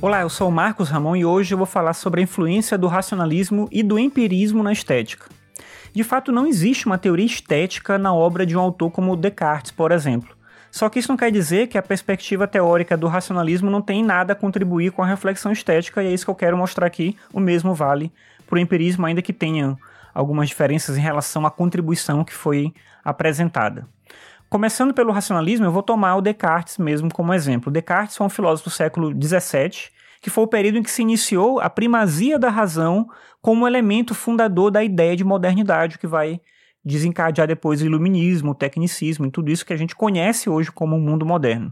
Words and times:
Olá, 0.00 0.20
eu 0.20 0.28
sou 0.30 0.48
o 0.48 0.52
Marcos 0.52 0.90
Ramon 0.90 1.16
e 1.16 1.24
hoje 1.24 1.52
eu 1.52 1.58
vou 1.58 1.66
falar 1.66 1.92
sobre 1.92 2.20
a 2.20 2.22
influência 2.22 2.78
do 2.78 2.86
racionalismo 2.86 3.68
e 3.72 3.82
do 3.82 3.98
empirismo 3.98 4.62
na 4.62 4.72
estética. 4.72 5.26
De 5.92 6.04
fato, 6.04 6.30
não 6.30 6.46
existe 6.46 6.86
uma 6.86 6.96
teoria 6.96 7.26
estética 7.26 7.98
na 7.98 8.14
obra 8.14 8.46
de 8.46 8.56
um 8.56 8.60
autor 8.60 8.92
como 8.92 9.16
Descartes, 9.16 9.72
por 9.72 9.90
exemplo. 9.90 10.36
Só 10.70 10.88
que 10.88 11.00
isso 11.00 11.10
não 11.10 11.16
quer 11.16 11.32
dizer 11.32 11.66
que 11.66 11.76
a 11.76 11.82
perspectiva 11.82 12.46
teórica 12.46 12.96
do 12.96 13.08
racionalismo 13.08 13.68
não 13.68 13.82
tem 13.82 14.04
nada 14.04 14.34
a 14.34 14.36
contribuir 14.36 14.92
com 14.92 15.02
a 15.02 15.06
reflexão 15.06 15.50
estética, 15.50 16.00
e 16.00 16.06
é 16.06 16.12
isso 16.12 16.24
que 16.24 16.30
eu 16.30 16.36
quero 16.36 16.56
mostrar 16.56 16.86
aqui. 16.86 17.16
O 17.32 17.40
mesmo 17.40 17.74
vale 17.74 18.12
para 18.46 18.54
o 18.54 18.60
empirismo, 18.60 19.04
ainda 19.04 19.20
que 19.20 19.32
tenha 19.32 19.76
algumas 20.14 20.48
diferenças 20.48 20.96
em 20.96 21.00
relação 21.00 21.44
à 21.44 21.50
contribuição 21.50 22.22
que 22.22 22.32
foi 22.32 22.72
apresentada. 23.04 23.84
Começando 24.48 24.94
pelo 24.94 25.12
racionalismo, 25.12 25.66
eu 25.66 25.70
vou 25.72 25.82
tomar 25.82 26.16
o 26.16 26.22
Descartes 26.22 26.78
mesmo 26.78 27.12
como 27.12 27.34
exemplo. 27.34 27.70
Descartes 27.70 28.16
foi 28.16 28.26
um 28.26 28.30
filósofo 28.30 28.70
do 28.70 28.74
século 28.74 29.10
XVII, 29.10 29.90
que 30.22 30.30
foi 30.30 30.44
o 30.44 30.48
período 30.48 30.78
em 30.78 30.82
que 30.82 30.90
se 30.90 31.02
iniciou 31.02 31.60
a 31.60 31.68
primazia 31.68 32.38
da 32.38 32.48
razão 32.48 33.06
como 33.42 33.66
elemento 33.66 34.14
fundador 34.14 34.70
da 34.70 34.82
ideia 34.82 35.14
de 35.14 35.22
modernidade, 35.22 35.98
que 35.98 36.06
vai 36.06 36.40
desencadear 36.82 37.46
depois 37.46 37.82
o 37.82 37.84
iluminismo, 37.84 38.52
o 38.52 38.54
tecnicismo 38.54 39.26
e 39.26 39.30
tudo 39.30 39.50
isso 39.50 39.66
que 39.66 39.72
a 39.74 39.76
gente 39.76 39.94
conhece 39.94 40.48
hoje 40.48 40.72
como 40.72 40.96
o 40.96 41.00
mundo 41.00 41.26
moderno. 41.26 41.70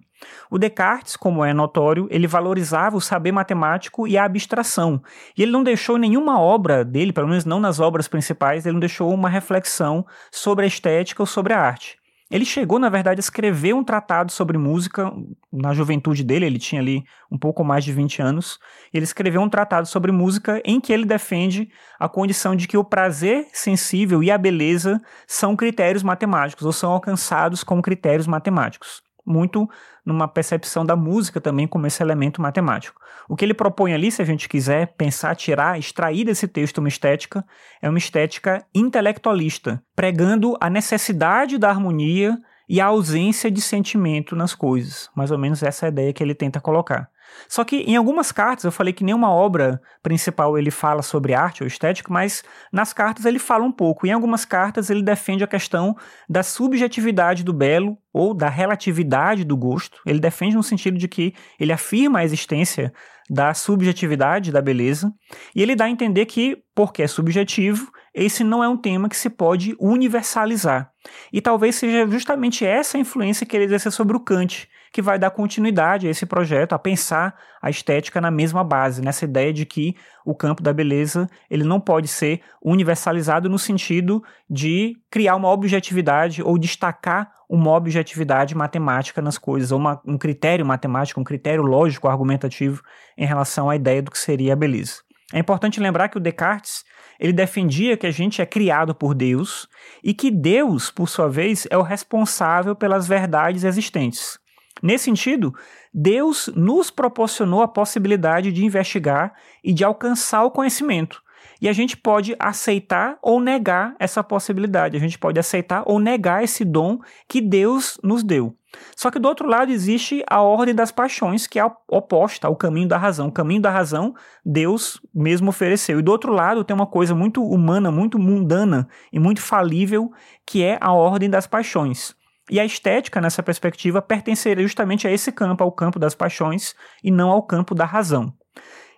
O 0.50 0.58
Descartes, 0.58 1.16
como 1.16 1.42
é 1.42 1.54
notório, 1.54 2.06
ele 2.10 2.26
valorizava 2.26 2.95
o 2.95 3.00
saber 3.00 3.32
matemático 3.32 4.06
e 4.06 4.18
a 4.18 4.24
abstração. 4.24 5.02
E 5.34 5.42
ele 5.42 5.52
não 5.52 5.64
deixou 5.64 5.96
nenhuma 5.96 6.38
obra 6.38 6.84
dele, 6.84 7.14
pelo 7.14 7.28
menos 7.28 7.46
não 7.46 7.58
nas 7.58 7.80
obras 7.80 8.06
principais, 8.06 8.66
ele 8.66 8.74
não 8.74 8.80
deixou 8.80 9.14
uma 9.14 9.30
reflexão 9.30 10.04
sobre 10.30 10.66
a 10.66 10.68
estética 10.68 11.22
ou 11.22 11.26
sobre 11.26 11.54
a 11.54 11.60
arte. 11.60 11.96
Ele 12.28 12.44
chegou, 12.44 12.78
na 12.78 12.88
verdade, 12.88 13.20
a 13.20 13.22
escrever 13.22 13.72
um 13.72 13.84
tratado 13.84 14.32
sobre 14.32 14.59
música 14.59 15.12
na 15.52 15.73
juventude 15.73 16.24
dele, 16.24 16.45
ele 16.45 16.59
tinha 16.59 16.80
ali 16.80 17.04
um 17.30 17.38
pouco 17.38 17.62
mais 17.62 17.84
de 17.84 17.92
20 17.92 18.20
anos. 18.20 18.59
Ele 18.92 19.04
escreveu 19.04 19.40
um 19.40 19.48
tratado 19.48 19.87
sobre 19.87 20.10
música 20.10 20.60
em 20.64 20.80
que 20.80 20.92
ele 20.92 21.04
defende 21.04 21.68
a 22.01 22.09
condição 22.09 22.56
de 22.56 22.66
que 22.66 22.76
o 22.76 22.84
prazer 22.84 23.46
sensível 23.52 24.24
e 24.24 24.30
a 24.30 24.38
beleza 24.38 25.01
são 25.26 25.54
critérios 25.54 26.02
matemáticos, 26.02 26.66
ou 26.66 26.73
são 26.73 26.90
alcançados 26.90 27.62
como 27.62 27.80
critérios 27.80 28.26
matemáticos 28.26 29.05
muito 29.27 29.69
numa 30.05 30.29
percepção 30.29 30.87
da 30.87 30.95
música 30.95 31.41
também 31.41 31.66
como 31.66 31.87
esse 31.87 32.02
elemento 32.02 32.41
matemático. 32.41 33.01
O 33.29 33.35
que 33.35 33.45
ele 33.45 33.55
propõe 33.55 33.93
ali, 33.93 34.13
se 34.13 34.23
a 34.23 34.24
gente 34.24 34.49
quiser 34.49 34.95
pensar, 34.96 35.35
tirar, 35.35 35.79
extrair 35.79 36.24
desse 36.24 36.46
texto 36.46 36.79
uma 36.79 36.88
estética, 36.88 37.45
é 37.82 37.88
uma 37.88 37.99
estética 37.99 38.65
intelectualista, 38.74 39.82
pregando 39.95 40.57
a 40.60 40.71
necessidade 40.71 41.59
da 41.59 41.69
harmonia 41.69 42.38
e 42.69 42.80
a 42.80 42.87
ausência 42.87 43.51
de 43.51 43.60
sentimento 43.60 44.37
nas 44.37 44.54
coisas. 44.54 45.10
Mais 45.15 45.30
ou 45.30 45.38
menos 45.38 45.63
essa 45.63 45.87
é 45.87 45.88
a 45.88 45.91
ideia 45.91 46.13
que 46.13 46.23
ele 46.23 46.35
tenta 46.35 46.60
colocar. 46.60 47.10
Só 47.49 47.65
que 47.65 47.77
em 47.79 47.96
algumas 47.96 48.32
cartas, 48.32 48.65
eu 48.65 48.73
falei 48.73 48.93
que 48.93 49.05
nenhuma 49.05 49.30
obra 49.30 49.80
principal 50.02 50.59
ele 50.59 50.71
fala 50.71 51.02
sobre 51.02 51.35
arte 51.35 51.63
ou 51.63 51.66
estética, 51.66 52.13
mas 52.13 52.43
nas 52.73 52.93
cartas 52.93 53.24
ele 53.24 53.38
fala 53.38 53.65
um 53.65 53.73
pouco. 53.73 54.07
Em 54.07 54.13
algumas 54.13 54.45
cartas 54.45 54.91
ele 54.91 55.02
defende 55.02 55.45
a 55.45 55.47
questão 55.47 55.97
da 56.29 56.43
subjetividade 56.43 57.45
do 57.45 57.52
belo 57.52 57.97
ou 58.13 58.35
da 58.35 58.49
relatividade 58.49 59.45
do 59.45 59.57
gosto. 59.57 60.01
Ele 60.07 60.19
defende 60.19 60.57
no 60.57 60.63
sentido 60.63 60.99
de 60.99 61.09
que 61.09 61.35
ele 61.59 61.73
afirma 61.73 62.21
a 62.21 62.24
existência 62.24 62.93
da 63.29 63.52
subjetividade 63.54 64.53
da 64.53 64.62
beleza, 64.62 65.12
e 65.54 65.62
ele 65.62 65.75
dá 65.75 65.87
a 65.87 65.91
entender 65.91 66.27
que, 66.27 66.59
porque 66.75 67.03
é 67.03 67.09
subjetivo, 67.09 67.91
esse 68.16 68.42
não 68.42 68.64
é 68.64 68.69
um 68.69 68.78
tema 68.78 69.10
que 69.10 69.16
se 69.16 69.28
pode 69.28 69.76
universalizar. 69.78 70.91
E 71.31 71.41
talvez 71.42 71.76
seja 71.76 72.09
justamente 72.09 72.64
essa 72.64 72.97
influência 72.97 73.47
que 73.47 73.54
ele 73.54 73.66
exerce 73.66 73.92
sobre 73.92 74.16
o 74.16 74.20
Kant, 74.20 74.66
que 74.91 75.03
vai 75.03 75.19
dar 75.19 75.31
continuidade 75.31 76.06
a 76.06 76.10
esse 76.10 76.25
projeto, 76.25 76.72
a 76.72 76.78
pensar 76.78 77.38
a 77.60 77.69
estética 77.69 78.18
na 78.18 78.30
mesma 78.30 78.64
base, 78.64 79.02
nessa 79.02 79.26
ideia 79.26 79.52
de 79.52 79.66
que 79.66 79.94
o 80.24 80.34
campo 80.34 80.62
da 80.62 80.72
beleza 80.72 81.28
ele 81.50 81.62
não 81.62 81.78
pode 81.78 82.08
ser 82.08 82.41
universalizado 82.62 83.50
no 83.50 83.58
sentido 83.58 84.24
de 84.48 84.96
criar 85.10 85.36
uma 85.36 85.52
objetividade 85.52 86.42
ou 86.42 86.56
destacar 86.56 87.30
uma 87.46 87.72
objetividade 87.72 88.54
matemática 88.54 89.20
nas 89.20 89.36
coisas, 89.36 89.70
ou 89.70 89.78
uma, 89.78 90.00
um 90.06 90.16
critério 90.16 90.64
matemático, 90.64 91.20
um 91.20 91.24
critério 91.24 91.62
lógico, 91.62 92.08
argumentativo 92.08 92.82
em 93.16 93.26
relação 93.26 93.68
à 93.68 93.76
ideia 93.76 94.02
do 94.02 94.10
que 94.10 94.18
seria 94.18 94.54
a 94.54 94.56
beleza. 94.56 95.05
É 95.32 95.38
importante 95.38 95.81
lembrar 95.81 96.09
que 96.09 96.16
o 96.16 96.20
Descartes 96.20 96.84
ele 97.19 97.32
defendia 97.32 97.97
que 97.97 98.06
a 98.06 98.10
gente 98.10 98.41
é 98.41 98.47
criado 98.47 98.94
por 98.94 99.14
Deus 99.14 99.69
e 100.03 100.14
que 100.14 100.31
Deus, 100.31 100.91
por 100.91 101.09
sua 101.09 101.28
vez, 101.28 101.66
é 101.70 101.76
o 101.76 101.82
responsável 101.82 102.76
pelas 102.76 103.09
verdades 103.09 103.65
existentes. 103.65 104.38
Nesse 104.82 105.04
sentido, 105.04 105.54
Deus 105.92 106.50
nos 106.54 106.91
proporcionou 106.91 107.62
a 107.62 107.69
possibilidade 107.69 108.53
de 108.53 108.65
investigar 108.65 109.32
e 109.65 109.72
de 109.72 109.82
alcançar 109.82 110.44
o 110.44 110.50
conhecimento. 110.50 111.22
E 111.60 111.69
a 111.69 111.72
gente 111.72 111.97
pode 111.97 112.36
aceitar 112.38 113.19
ou 113.22 113.41
negar 113.41 113.94
essa 113.98 114.22
possibilidade, 114.22 114.97
a 114.97 115.00
gente 115.00 115.19
pode 115.19 115.41
aceitar 115.41 115.82
ou 115.86 115.98
negar 115.98 116.44
esse 116.44 116.65
dom 116.65 116.98
que 117.26 117.41
Deus 117.41 117.98
nos 118.03 118.22
deu. 118.22 118.54
Só 118.97 119.10
que 119.10 119.19
do 119.19 119.28
outro 119.28 119.48
lado 119.48 119.70
existe 119.70 120.25
a 120.28 120.41
ordem 120.41 120.75
das 120.75 120.91
paixões, 120.91 121.47
que 121.47 121.59
é 121.59 121.64
oposta 121.88 122.47
ao 122.48 122.56
caminho 122.56 122.88
da 122.88 122.97
razão. 122.97 123.28
O 123.28 123.32
caminho 123.32 123.60
da 123.60 123.70
razão, 123.70 124.14
Deus 124.44 125.00
mesmo 125.14 125.50
ofereceu. 125.50 125.98
E 125.98 126.03
do 126.03 126.12
outro 126.12 126.32
lado 126.32 126.64
tem 126.64 126.75
uma 126.75 126.86
coisa 126.86 127.15
muito 127.15 127.44
humana, 127.44 127.91
muito 127.91 128.19
mundana 128.19 128.88
e 129.12 129.19
muito 129.19 129.41
falível, 129.41 130.10
que 130.47 130.62
é 130.62 130.78
a 130.81 130.92
ordem 130.92 131.28
das 131.28 131.47
paixões. 131.47 132.15
E 132.50 132.60
a 132.60 132.65
estética, 132.65 133.20
nessa 133.20 133.42
perspectiva, 133.42 134.00
pertenceria 134.00 134.62
justamente 134.62 135.06
a 135.06 135.10
esse 135.10 135.32
campo, 135.32 135.65
ao 135.65 135.72
campo 135.72 135.98
das 135.98 136.15
paixões, 136.15 136.75
e 137.03 137.10
não 137.10 137.31
ao 137.31 137.42
campo 137.42 137.75
da 137.75 137.84
razão. 137.84 138.32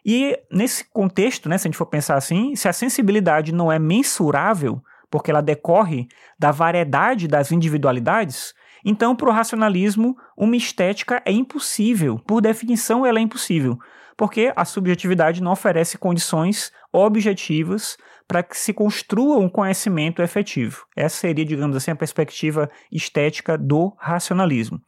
E 0.05 0.39
nesse 0.51 0.85
contexto, 0.91 1.49
né, 1.49 1.59
se 1.59 1.67
a 1.67 1.69
gente 1.69 1.79
for 1.79 1.87
pensar 1.87 2.17
assim, 2.17 2.55
se 2.55 2.69
a 2.69 2.73
sensibilidade 2.73 3.53
não 3.53 3.71
é 3.71 3.79
mensurável, 3.79 4.83
porque 5.11 5.31
ela 5.31 5.41
decorre 5.41 6.07
da 6.39 6.51
variedade 6.51 7.27
das 7.27 7.51
individualidades, 7.51 8.55
então 8.89 9.15
para 9.15 9.29
o 9.29 9.33
racionalismo 9.33 10.17
uma 10.35 10.57
estética 10.57 11.23
é 11.27 11.31
impossível. 11.31 12.19
Por 12.27 12.41
definição, 12.41 13.05
ela 13.05 13.19
é 13.19 13.23
impossível, 13.23 13.79
porque 14.17 14.51
a 14.57 14.65
subjetividade 14.65 15.43
não 15.43 15.53
oferece 15.53 15.99
condições 15.99 16.73
objetivas 16.91 17.99
para 18.27 18.43
que 18.43 18.57
se 18.57 18.73
construa 18.73 19.37
um 19.37 19.49
conhecimento 19.49 20.23
efetivo. 20.23 20.87
Essa 20.97 21.19
seria, 21.19 21.45
digamos 21.45 21.77
assim, 21.77 21.91
a 21.91 21.97
perspectiva 21.97 22.71
estética 22.91 23.59
do 23.59 23.95
racionalismo. 23.99 24.81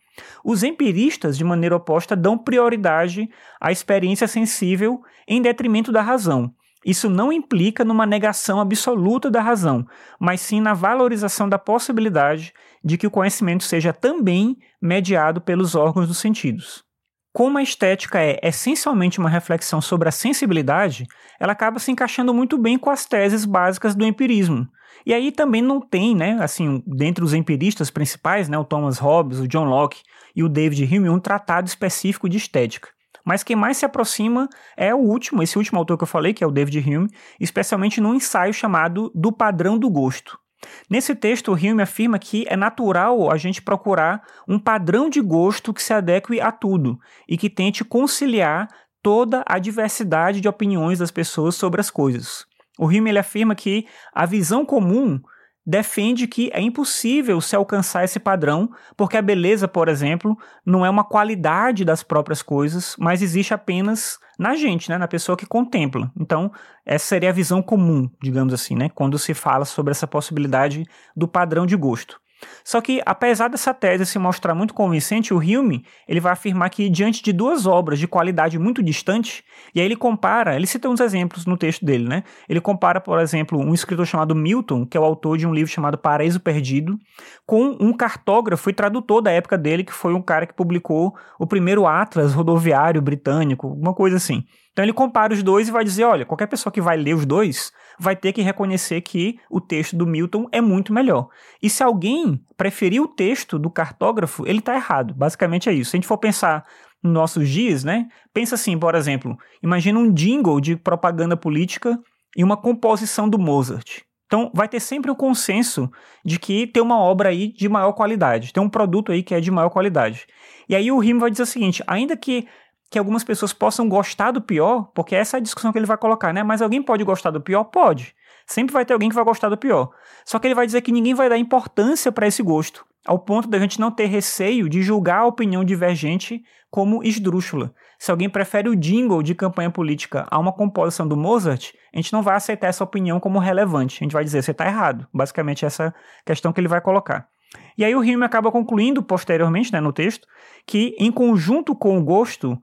Os 0.42 0.62
empiristas, 0.62 1.36
de 1.36 1.44
maneira 1.44 1.76
oposta, 1.76 2.16
dão 2.16 2.38
prioridade 2.38 3.28
à 3.60 3.70
experiência 3.70 4.26
sensível 4.26 5.02
em 5.28 5.42
detrimento 5.42 5.92
da 5.92 6.00
razão. 6.00 6.54
Isso 6.84 7.10
não 7.10 7.30
implica 7.30 7.84
numa 7.84 8.06
negação 8.06 8.58
absoluta 8.58 9.30
da 9.30 9.42
razão, 9.42 9.86
mas 10.18 10.40
sim 10.40 10.62
na 10.62 10.72
valorização 10.72 11.46
da 11.46 11.58
possibilidade 11.58 12.54
de 12.84 12.96
que 12.96 13.06
o 13.06 13.10
conhecimento 13.10 13.64
seja 13.64 13.92
também 13.92 14.56
mediado 14.80 15.40
pelos 15.40 15.74
órgãos 15.74 16.08
dos 16.08 16.18
sentidos. 16.18 16.84
Como 17.32 17.58
a 17.58 17.62
estética 17.62 18.20
é 18.20 18.40
essencialmente 18.42 19.20
uma 19.20 19.28
reflexão 19.28 19.80
sobre 19.80 20.08
a 20.08 20.12
sensibilidade, 20.12 21.06
ela 21.38 21.52
acaba 21.52 21.78
se 21.78 21.90
encaixando 21.92 22.34
muito 22.34 22.58
bem 22.58 22.76
com 22.76 22.90
as 22.90 23.06
teses 23.06 23.44
básicas 23.44 23.94
do 23.94 24.04
empirismo. 24.04 24.66
E 25.06 25.14
aí 25.14 25.30
também 25.30 25.62
não 25.62 25.80
tem, 25.80 26.14
né, 26.14 26.36
assim, 26.40 26.82
dentre 26.86 27.24
os 27.24 27.32
empiristas 27.32 27.90
principais, 27.90 28.48
né, 28.48 28.58
o 28.58 28.64
Thomas 28.64 28.98
Hobbes, 28.98 29.38
o 29.38 29.48
John 29.48 29.64
Locke 29.64 30.02
e 30.34 30.42
o 30.42 30.48
David 30.48 30.84
Hume, 30.84 31.08
um 31.08 31.20
tratado 31.20 31.68
específico 31.68 32.28
de 32.28 32.36
estética. 32.36 32.88
Mas 33.24 33.42
quem 33.42 33.54
mais 33.54 33.76
se 33.76 33.84
aproxima 33.84 34.48
é 34.76 34.94
o 34.94 34.98
último, 34.98 35.42
esse 35.42 35.56
último 35.56 35.78
autor 35.78 35.96
que 35.96 36.02
eu 36.02 36.08
falei, 36.08 36.34
que 36.34 36.42
é 36.42 36.46
o 36.46 36.50
David 36.50 36.78
Hume, 36.80 37.08
especialmente 37.38 38.00
num 38.00 38.14
ensaio 38.14 38.52
chamado 38.52 39.10
Do 39.14 39.30
Padrão 39.30 39.78
do 39.78 39.88
Gosto. 39.88 40.38
Nesse 40.88 41.14
texto, 41.14 41.52
o 41.52 41.54
Hume 41.54 41.82
afirma 41.82 42.18
que 42.18 42.44
é 42.48 42.56
natural 42.56 43.30
a 43.30 43.36
gente 43.36 43.62
procurar 43.62 44.22
um 44.46 44.58
padrão 44.58 45.08
de 45.08 45.20
gosto 45.20 45.72
que 45.72 45.82
se 45.82 45.92
adeque 45.92 46.40
a 46.40 46.52
tudo 46.52 46.98
e 47.28 47.38
que 47.38 47.48
tente 47.48 47.84
conciliar 47.84 48.68
toda 49.02 49.42
a 49.46 49.58
diversidade 49.58 50.40
de 50.40 50.48
opiniões 50.48 50.98
das 50.98 51.10
pessoas 51.10 51.54
sobre 51.54 51.80
as 51.80 51.90
coisas. 51.90 52.44
O 52.78 52.86
Hume 52.86 53.10
ele 53.10 53.18
afirma 53.18 53.54
que 53.54 53.86
a 54.12 54.26
visão 54.26 54.64
comum 54.64 55.20
defende 55.66 56.26
que 56.26 56.50
é 56.52 56.60
impossível 56.60 57.40
se 57.40 57.54
alcançar 57.54 58.04
esse 58.04 58.18
padrão, 58.18 58.70
porque 58.96 59.16
a 59.16 59.22
beleza, 59.22 59.68
por 59.68 59.88
exemplo, 59.88 60.36
não 60.64 60.84
é 60.84 60.90
uma 60.90 61.04
qualidade 61.04 61.84
das 61.84 62.02
próprias 62.02 62.42
coisas, 62.42 62.96
mas 62.98 63.22
existe 63.22 63.52
apenas 63.54 64.18
na 64.38 64.54
gente, 64.54 64.88
né, 64.88 64.96
na 64.96 65.06
pessoa 65.06 65.36
que 65.36 65.46
contempla. 65.46 66.10
Então, 66.18 66.50
essa 66.84 67.04
seria 67.06 67.28
a 67.28 67.32
visão 67.32 67.62
comum, 67.62 68.08
digamos 68.22 68.54
assim, 68.54 68.74
né, 68.74 68.88
quando 68.88 69.18
se 69.18 69.34
fala 69.34 69.64
sobre 69.64 69.90
essa 69.90 70.06
possibilidade 70.06 70.84
do 71.14 71.28
padrão 71.28 71.66
de 71.66 71.76
gosto. 71.76 72.18
Só 72.64 72.80
que, 72.80 73.00
apesar 73.04 73.48
dessa 73.48 73.74
tese 73.74 74.06
se 74.06 74.18
mostrar 74.18 74.54
muito 74.54 74.74
convincente, 74.74 75.34
o 75.34 75.38
Hume 75.38 75.84
ele 76.08 76.20
vai 76.20 76.32
afirmar 76.32 76.70
que, 76.70 76.88
diante 76.88 77.22
de 77.22 77.32
duas 77.32 77.66
obras 77.66 77.98
de 77.98 78.06
qualidade 78.06 78.58
muito 78.58 78.82
distante, 78.82 79.44
e 79.74 79.80
aí 79.80 79.86
ele 79.86 79.96
compara, 79.96 80.56
ele 80.56 80.66
cita 80.66 80.88
uns 80.88 81.00
exemplos 81.00 81.46
no 81.46 81.56
texto 81.56 81.84
dele, 81.84 82.08
né? 82.08 82.24
Ele 82.48 82.60
compara, 82.60 83.00
por 83.00 83.18
exemplo, 83.18 83.58
um 83.58 83.74
escritor 83.74 84.06
chamado 84.06 84.34
Milton, 84.34 84.86
que 84.86 84.96
é 84.96 85.00
o 85.00 85.04
autor 85.04 85.38
de 85.38 85.46
um 85.46 85.54
livro 85.54 85.70
chamado 85.70 85.98
Paraíso 85.98 86.40
Perdido, 86.40 86.98
com 87.46 87.76
um 87.80 87.92
cartógrafo 87.92 88.70
e 88.70 88.72
tradutor 88.72 89.20
da 89.22 89.30
época 89.30 89.58
dele, 89.58 89.84
que 89.84 89.92
foi 89.92 90.14
um 90.14 90.22
cara 90.22 90.46
que 90.46 90.54
publicou 90.54 91.14
o 91.38 91.46
primeiro 91.46 91.86
Atlas 91.86 92.32
rodoviário 92.32 93.02
britânico, 93.02 93.68
uma 93.68 93.94
coisa 93.94 94.16
assim. 94.16 94.44
Então 94.72 94.84
ele 94.84 94.92
compara 94.92 95.32
os 95.32 95.42
dois 95.42 95.68
e 95.68 95.72
vai 95.72 95.84
dizer: 95.84 96.04
olha, 96.04 96.24
qualquer 96.24 96.46
pessoa 96.46 96.72
que 96.72 96.80
vai 96.80 96.96
ler 96.96 97.14
os 97.14 97.26
dois 97.26 97.72
vai 97.98 98.16
ter 98.16 98.32
que 98.32 98.40
reconhecer 98.40 99.00
que 99.02 99.38
o 99.50 99.60
texto 99.60 99.96
do 99.96 100.06
Milton 100.06 100.46
é 100.52 100.60
muito 100.60 100.92
melhor. 100.92 101.28
E 101.62 101.68
se 101.68 101.82
alguém 101.82 102.40
preferir 102.56 103.02
o 103.02 103.08
texto 103.08 103.58
do 103.58 103.70
cartógrafo, 103.70 104.46
ele 104.46 104.60
está 104.60 104.74
errado. 104.74 105.14
Basicamente 105.14 105.68
é 105.68 105.72
isso. 105.72 105.90
Se 105.90 105.96
a 105.96 105.98
gente 105.98 106.06
for 106.06 106.18
pensar 106.18 106.64
nos 107.02 107.12
nossos 107.12 107.48
dias, 107.48 107.84
né? 107.84 108.08
Pensa 108.32 108.54
assim, 108.54 108.78
por 108.78 108.94
exemplo, 108.94 109.36
imagina 109.62 109.98
um 109.98 110.12
jingle 110.12 110.60
de 110.60 110.76
propaganda 110.76 111.36
política 111.36 111.98
e 112.36 112.44
uma 112.44 112.56
composição 112.56 113.28
do 113.28 113.38
Mozart. 113.38 114.00
Então, 114.26 114.50
vai 114.54 114.68
ter 114.68 114.78
sempre 114.78 115.10
o 115.10 115.16
consenso 115.16 115.90
de 116.24 116.38
que 116.38 116.66
tem 116.66 116.80
uma 116.80 117.00
obra 117.00 117.30
aí 117.30 117.52
de 117.52 117.68
maior 117.68 117.92
qualidade, 117.92 118.52
tem 118.52 118.62
um 118.62 118.68
produto 118.68 119.10
aí 119.10 119.24
que 119.24 119.34
é 119.34 119.40
de 119.40 119.50
maior 119.50 119.70
qualidade. 119.70 120.24
E 120.68 120.76
aí 120.76 120.92
o 120.92 121.00
Rimo 121.00 121.18
vai 121.18 121.32
dizer 121.32 121.42
o 121.42 121.46
seguinte: 121.46 121.82
ainda 121.84 122.16
que 122.16 122.46
que 122.90 122.98
algumas 122.98 123.22
pessoas 123.22 123.52
possam 123.52 123.88
gostar 123.88 124.32
do 124.32 124.40
pior, 124.40 124.90
porque 124.94 125.14
essa 125.14 125.36
é 125.36 125.38
a 125.38 125.42
discussão 125.42 125.70
que 125.70 125.78
ele 125.78 125.86
vai 125.86 125.96
colocar, 125.96 126.32
né? 126.32 126.42
Mas 126.42 126.60
alguém 126.60 126.82
pode 126.82 127.04
gostar 127.04 127.30
do 127.30 127.40
pior? 127.40 127.64
Pode. 127.64 128.14
Sempre 128.46 128.72
vai 128.72 128.84
ter 128.84 128.92
alguém 128.92 129.08
que 129.08 129.14
vai 129.14 129.24
gostar 129.24 129.48
do 129.48 129.56
pior. 129.56 129.90
Só 130.24 130.40
que 130.40 130.48
ele 130.48 130.56
vai 130.56 130.66
dizer 130.66 130.80
que 130.80 130.90
ninguém 130.90 131.14
vai 131.14 131.28
dar 131.28 131.38
importância 131.38 132.10
para 132.10 132.26
esse 132.26 132.42
gosto, 132.42 132.84
ao 133.06 133.18
ponto 133.18 133.48
da 133.48 133.60
gente 133.60 133.78
não 133.78 133.92
ter 133.92 134.06
receio 134.06 134.68
de 134.68 134.82
julgar 134.82 135.20
a 135.20 135.26
opinião 135.26 135.64
divergente 135.64 136.42
como 136.68 137.04
esdrúxula. 137.04 137.72
Se 137.96 138.10
alguém 138.10 138.28
prefere 138.28 138.68
o 138.68 138.74
jingle 138.74 139.22
de 139.22 139.34
campanha 139.34 139.70
política 139.70 140.26
a 140.28 140.38
uma 140.38 140.52
composição 140.52 141.06
do 141.06 141.16
Mozart, 141.16 141.72
a 141.94 141.96
gente 141.96 142.12
não 142.12 142.22
vai 142.22 142.34
aceitar 142.34 142.66
essa 142.66 142.82
opinião 142.82 143.20
como 143.20 143.38
relevante. 143.38 143.98
A 144.00 144.04
gente 144.04 144.12
vai 144.12 144.24
dizer, 144.24 144.42
você 144.42 144.50
está 144.50 144.66
errado. 144.66 145.06
Basicamente, 145.12 145.64
essa 145.64 145.94
questão 146.24 146.52
que 146.52 146.60
ele 146.60 146.68
vai 146.68 146.80
colocar. 146.80 147.28
E 147.76 147.84
aí 147.84 147.94
o 147.94 148.00
Hume 148.00 148.24
acaba 148.24 148.50
concluindo 148.50 149.02
posteriormente, 149.02 149.72
né, 149.72 149.80
no 149.80 149.92
texto, 149.92 150.26
que 150.66 150.96
em 150.98 151.10
conjunto 151.10 151.74
com 151.74 151.98
o 151.98 152.04
gosto, 152.04 152.60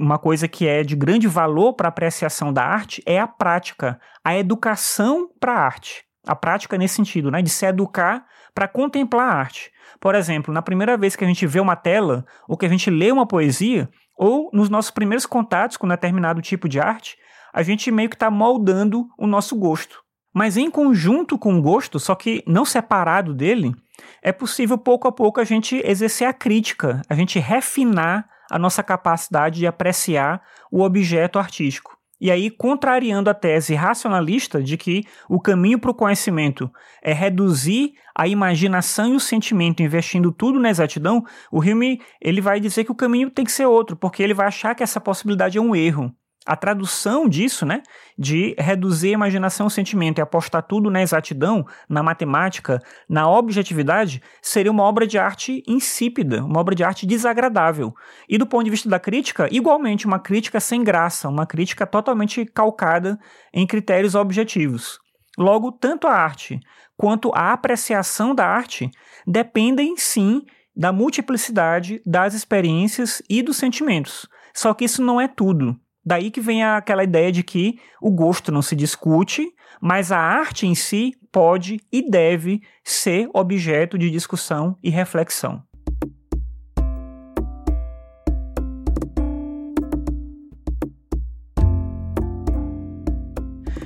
uma 0.00 0.18
coisa 0.18 0.48
que 0.48 0.66
é 0.66 0.82
de 0.82 0.96
grande 0.96 1.28
valor 1.28 1.74
para 1.74 1.88
a 1.88 1.90
apreciação 1.90 2.50
da 2.52 2.64
arte 2.64 3.02
é 3.04 3.20
a 3.20 3.28
prática, 3.28 4.00
a 4.24 4.36
educação 4.36 5.28
para 5.38 5.52
a 5.52 5.60
arte. 5.60 6.04
A 6.26 6.34
prática 6.34 6.78
nesse 6.78 6.94
sentido, 6.94 7.30
né, 7.30 7.42
de 7.42 7.50
se 7.50 7.66
educar 7.66 8.24
para 8.54 8.66
contemplar 8.66 9.28
a 9.28 9.34
arte. 9.36 9.70
Por 10.00 10.14
exemplo, 10.14 10.52
na 10.52 10.62
primeira 10.62 10.96
vez 10.96 11.14
que 11.14 11.24
a 11.24 11.26
gente 11.26 11.46
vê 11.46 11.60
uma 11.60 11.76
tela, 11.76 12.24
ou 12.48 12.56
que 12.56 12.64
a 12.64 12.68
gente 12.68 12.90
lê 12.90 13.12
uma 13.12 13.26
poesia, 13.26 13.88
ou 14.16 14.50
nos 14.52 14.70
nossos 14.70 14.90
primeiros 14.90 15.26
contatos 15.26 15.76
com 15.76 15.86
determinado 15.86 16.40
tipo 16.40 16.68
de 16.68 16.80
arte, 16.80 17.16
a 17.52 17.62
gente 17.62 17.90
meio 17.90 18.08
que 18.08 18.16
está 18.16 18.30
moldando 18.30 19.06
o 19.18 19.26
nosso 19.26 19.54
gosto. 19.56 20.02
Mas 20.32 20.56
em 20.56 20.70
conjunto 20.70 21.38
com 21.38 21.58
o 21.58 21.62
gosto, 21.62 21.98
só 21.98 22.14
que 22.14 22.42
não 22.46 22.64
separado 22.64 23.34
dele, 23.34 23.74
é 24.22 24.32
possível 24.32 24.78
pouco 24.78 25.08
a 25.08 25.12
pouco 25.12 25.40
a 25.40 25.44
gente 25.44 25.82
exercer 25.84 26.26
a 26.26 26.32
crítica, 26.32 27.02
a 27.08 27.14
gente 27.14 27.38
refinar 27.38 28.28
a 28.50 28.58
nossa 28.58 28.82
capacidade 28.82 29.60
de 29.60 29.66
apreciar 29.66 30.42
o 30.70 30.82
objeto 30.82 31.38
artístico. 31.38 32.00
E 32.20 32.30
aí, 32.30 32.50
contrariando 32.50 33.30
a 33.30 33.34
tese 33.34 33.74
racionalista 33.74 34.62
de 34.62 34.76
que 34.76 35.04
o 35.26 35.40
caminho 35.40 35.78
para 35.78 35.90
o 35.90 35.94
conhecimento 35.94 36.70
é 37.02 37.14
reduzir 37.14 37.94
a 38.14 38.28
imaginação 38.28 39.14
e 39.14 39.16
o 39.16 39.20
sentimento, 39.20 39.82
investindo 39.82 40.30
tudo 40.30 40.60
na 40.60 40.68
exatidão, 40.68 41.24
o 41.50 41.60
Hume 41.60 41.98
ele 42.20 42.42
vai 42.42 42.60
dizer 42.60 42.84
que 42.84 42.92
o 42.92 42.94
caminho 42.94 43.30
tem 43.30 43.44
que 43.44 43.52
ser 43.52 43.64
outro, 43.64 43.96
porque 43.96 44.22
ele 44.22 44.34
vai 44.34 44.48
achar 44.48 44.74
que 44.74 44.82
essa 44.82 45.00
possibilidade 45.00 45.56
é 45.56 45.60
um 45.60 45.74
erro. 45.74 46.14
A 46.50 46.56
tradução 46.56 47.28
disso, 47.28 47.64
né, 47.64 47.80
de 48.18 48.56
reduzir 48.58 49.10
a 49.10 49.12
imaginação 49.12 49.66
ao 49.66 49.70
sentimento 49.70 50.18
e 50.18 50.20
apostar 50.20 50.64
tudo 50.64 50.90
na 50.90 51.00
exatidão, 51.00 51.64
na 51.88 52.02
matemática, 52.02 52.82
na 53.08 53.30
objetividade, 53.30 54.20
seria 54.42 54.72
uma 54.72 54.82
obra 54.82 55.06
de 55.06 55.16
arte 55.16 55.62
insípida, 55.64 56.44
uma 56.44 56.58
obra 56.58 56.74
de 56.74 56.82
arte 56.82 57.06
desagradável. 57.06 57.94
E 58.28 58.36
do 58.36 58.48
ponto 58.48 58.64
de 58.64 58.70
vista 58.70 58.88
da 58.88 58.98
crítica, 58.98 59.46
igualmente 59.52 60.08
uma 60.08 60.18
crítica 60.18 60.58
sem 60.58 60.82
graça, 60.82 61.28
uma 61.28 61.46
crítica 61.46 61.86
totalmente 61.86 62.44
calcada 62.44 63.16
em 63.54 63.64
critérios 63.64 64.16
objetivos. 64.16 64.98
Logo, 65.38 65.70
tanto 65.70 66.08
a 66.08 66.12
arte 66.12 66.58
quanto 66.96 67.30
a 67.32 67.52
apreciação 67.52 68.34
da 68.34 68.44
arte 68.44 68.90
dependem 69.24 69.96
sim 69.96 70.42
da 70.74 70.92
multiplicidade 70.92 72.02
das 72.04 72.34
experiências 72.34 73.22
e 73.30 73.40
dos 73.40 73.56
sentimentos. 73.56 74.26
Só 74.52 74.74
que 74.74 74.84
isso 74.84 75.00
não 75.00 75.20
é 75.20 75.28
tudo. 75.28 75.78
Daí 76.04 76.30
que 76.30 76.40
vem 76.40 76.64
aquela 76.64 77.04
ideia 77.04 77.30
de 77.30 77.42
que 77.42 77.78
o 78.00 78.10
gosto 78.10 78.50
não 78.50 78.62
se 78.62 78.74
discute, 78.74 79.46
mas 79.80 80.10
a 80.10 80.18
arte 80.18 80.66
em 80.66 80.74
si 80.74 81.12
pode 81.30 81.80
e 81.92 82.08
deve 82.08 82.60
ser 82.82 83.28
objeto 83.34 83.98
de 83.98 84.10
discussão 84.10 84.76
e 84.82 84.90
reflexão. 84.90 85.62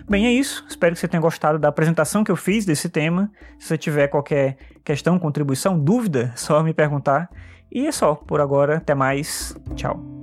Bem, 0.09 0.27
é 0.27 0.33
isso. 0.33 0.65
Espero 0.69 0.95
que 0.95 1.01
você 1.01 1.09
tenha 1.09 1.21
gostado 1.21 1.59
da 1.59 1.69
apresentação 1.69 2.23
que 2.23 2.31
eu 2.31 2.37
fiz 2.37 2.65
desse 2.65 2.89
tema. 2.89 3.33
Se 3.59 3.67
você 3.67 3.79
tiver 3.79 4.07
qualquer 4.07 4.57
questão, 4.85 5.19
contribuição, 5.19 5.77
dúvida, 5.77 6.31
é 6.33 6.37
só 6.37 6.63
me 6.63 6.73
perguntar. 6.73 7.29
E 7.73 7.85
é 7.85 7.91
só. 7.91 8.15
Por 8.15 8.41
agora, 8.41 8.77
até 8.77 8.95
mais. 8.95 9.57
Tchau. 9.75 10.14